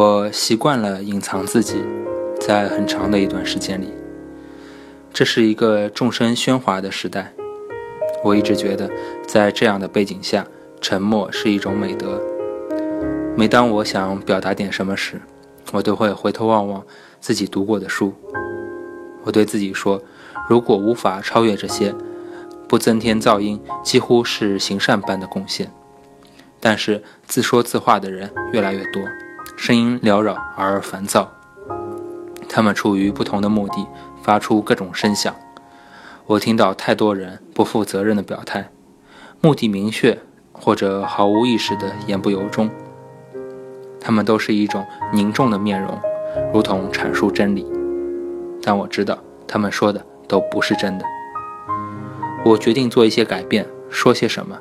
[0.00, 1.82] 我习惯了隐藏自己，
[2.40, 3.92] 在很长的一段时间里，
[5.12, 7.32] 这是一个众声喧哗的时代。
[8.22, 8.88] 我一直觉得，
[9.26, 10.46] 在这样的背景下，
[10.80, 12.22] 沉默是一种美德。
[13.36, 15.20] 每当我想表达点什么时，
[15.72, 16.80] 我都会回头望望
[17.18, 18.14] 自己读过的书。
[19.24, 20.00] 我对自己说，
[20.48, 21.92] 如果无法超越这些，
[22.68, 25.68] 不增添噪音，几乎是行善般的贡献。
[26.60, 29.02] 但是自说自话的人越来越多。
[29.58, 31.28] 声音缭绕而烦躁，
[32.48, 33.84] 他们出于不同的目的
[34.22, 35.34] 发出各种声响。
[36.26, 38.70] 我听到太多人不负责任的表态，
[39.40, 40.16] 目的明确
[40.52, 42.70] 或者毫无意识的言不由衷。
[44.00, 45.98] 他们都是一种凝重的面容，
[46.54, 47.66] 如同阐述真理。
[48.62, 49.18] 但我知道
[49.48, 51.04] 他们说的都不是真的。
[52.44, 54.56] 我决定做一些改变，说些什么，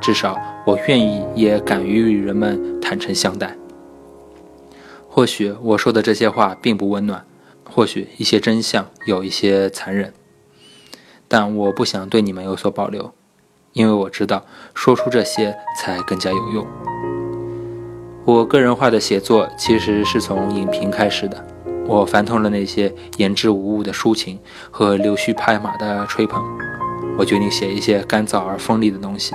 [0.00, 3.54] 至少我愿意也敢于与人们坦诚相待。
[5.14, 7.22] 或许我说的这些话并不温暖，
[7.68, 10.14] 或许一些真相有一些残忍，
[11.28, 13.12] 但我不想对你们有所保留，
[13.74, 16.66] 因为我知道说出这些才更加有用。
[18.24, 21.46] 我个人化的写作其实是从影评开始的，
[21.86, 24.38] 我烦透了那些言之无物的抒情
[24.70, 26.42] 和溜须拍马的吹捧，
[27.18, 29.34] 我决定写一些干燥而锋利的东西，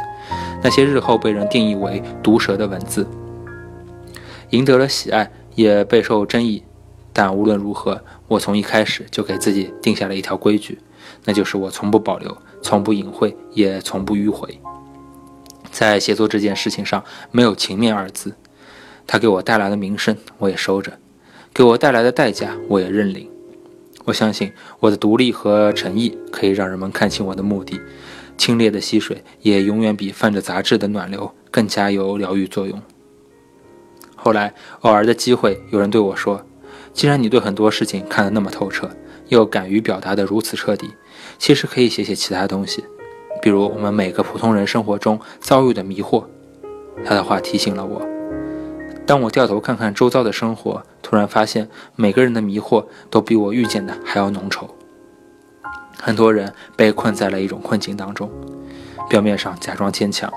[0.64, 3.08] 那些日后被人定义为毒舌的文字，
[4.50, 5.32] 赢得了喜爱。
[5.58, 6.62] 也备受争议，
[7.12, 10.78] 但无论如何，我从一开始就给自己定下了一条规矩，
[11.26, 14.60] 那就是我从不保留，从不隐晦，也从不迂回。
[15.72, 18.36] 在写作这件事情上，没有情面二字。
[19.08, 20.92] 它给我带来的名声，我也收着；
[21.52, 23.28] 给我带来的代价，我也认领。
[24.06, 27.82] 我相信我的独立和诚意可以让人们看清我的目的。
[28.38, 32.80] 清冽的溪水也永远比泛着杂质的暖流更加有疗愈作用。
[34.28, 36.42] 后来，偶尔的机会，有人对我说
[36.92, 38.90] ：“既然你对很多事情看得那么透彻，
[39.30, 40.90] 又敢于表达得如此彻底，
[41.40, 42.84] 其实可以写写其他东西，
[43.42, 46.26] 比如我们每个普通人生活中遭遇的迷惑。”
[47.06, 48.06] 他的话提醒了我。
[49.06, 54.68] 当我掉头看看周遭的生活，突然发现每个人的迷惑都比我遇见的还要浓稠。
[55.98, 58.30] 很多人被困在了一种困境当中，
[59.10, 60.30] 表面上假装坚强，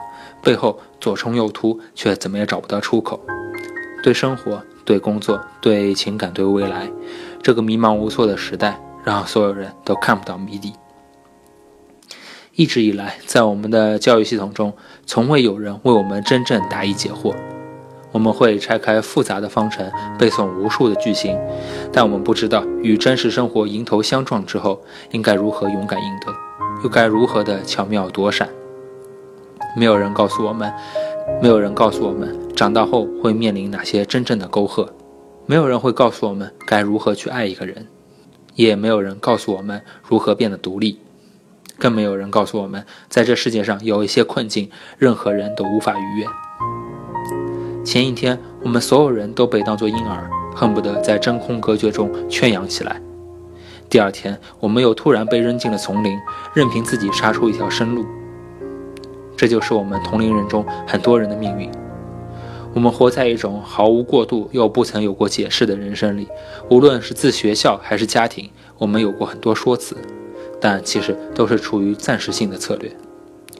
[0.45, 3.21] 背后左冲右突，却怎么也找不到出口。
[4.03, 6.91] 对生活、对工作、对情感、对未来，
[7.43, 10.73] 这个迷茫无措的时代，让所有人都看不到谜底。
[12.55, 14.73] 一直以来，在我们的教育系统中，
[15.05, 17.35] 从未有人为我们真正答疑解惑。
[18.13, 21.39] 我们会拆开复杂的方程，背诵无数的句型，
[21.93, 24.81] 但我们不知道与真实生活迎头相撞之后，
[25.13, 26.35] 应该如何勇敢应对，
[26.83, 28.49] 又该如何的巧妙躲闪。
[29.77, 30.73] 没有人告诉我们。
[31.41, 34.93] 没有人告诉我们长大后会面临哪些真正的沟壑，
[35.47, 37.87] 没有人会告诉我们该如何去爱一个人，
[38.55, 40.99] 也没有人告诉我们如何变得独立，
[41.79, 46.27] 更没有人告诉我们，在这世界上有一些困境，任何人都无法逾越。
[47.83, 53.01] 前一天，我们所有人都被当作婴儿，恨不得在真空隔绝中圈养起来；
[53.89, 56.13] 第二天，我们又突然被扔进了丛林，
[56.53, 58.05] 任凭自己杀出一条生路。
[59.35, 61.71] 这就是我们同龄人中很多人的命运。
[62.73, 66.29] 我们活在一种毫无过渡又不曾有过解释的人生里。
[66.71, 68.49] 无论是自学校还是家庭，
[68.79, 69.97] 我们有过很多说辞，
[70.61, 72.91] 但其实都是处于暂时性的策略，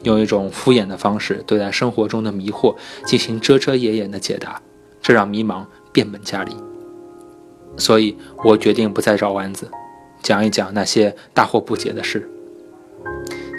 [0.03, 4.61] 用一种敷衍的方式对待生活中的迷惑，进行遮遮掩掩的解答，
[5.01, 6.51] 这让迷茫变本加厉。
[7.77, 9.69] 所以我决定不再绕弯子，
[10.23, 12.29] 讲一讲那些大惑不解的事。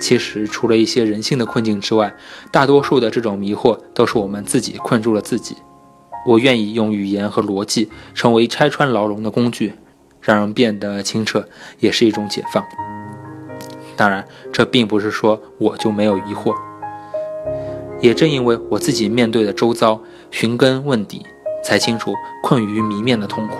[0.02, 2.12] 其实，除了一些人性的困境之外，
[2.50, 5.56] 大多数的这种迷惑都是我们自己困住了自己。
[6.26, 9.74] 我愿意用语言和逻辑成为拆穿牢笼的工具，
[10.20, 11.46] 让人变得清澈，
[11.78, 12.64] 也是一种解放。
[13.94, 16.52] 当然，这并不是说我就没有疑惑。
[18.00, 20.00] 也正因为我自己面对的周遭，
[20.32, 21.24] 寻根问底，
[21.62, 22.12] 才清楚
[22.42, 23.58] 困于迷面的痛苦。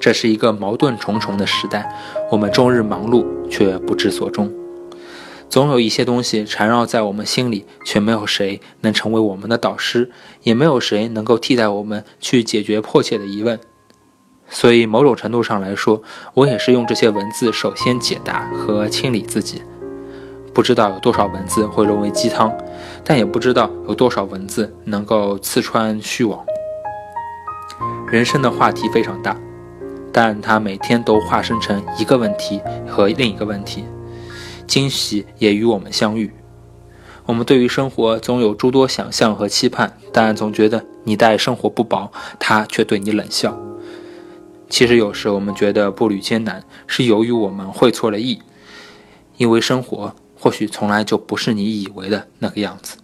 [0.00, 1.94] 这是一个矛盾重重的时代，
[2.30, 4.50] 我们终日忙碌，却不知所终。
[5.48, 10.10] 总有一些东西缠绕在我们心里，却没有谁能成为我们的导师，
[10.42, 13.58] 也没有谁能够替代我们去解决迫切的疑问。
[14.48, 16.02] 所以，某种程度上来说，
[16.34, 19.62] 我也是用这些文字首先解答和清理自己。
[20.52, 22.52] 不知道有多少文字会沦为鸡汤，
[23.04, 26.44] 但也不知道有多少文字能够刺穿虚妄。
[28.08, 29.36] 人生的话题非常大，
[30.12, 33.84] 但它每天都化身成一个问题和另一个问题。
[34.66, 36.32] 惊喜也与我们相遇。
[37.26, 43.58] 我们对于生活总有诸多想象和期盼，但总觉得你待生活不薄，他却对你冷笑。
[44.68, 48.40] 其实有时我们觉得步履艰难，是由于我们会错了意，
[49.36, 52.96] 因为生活或许从来就不是你以为的那个样子。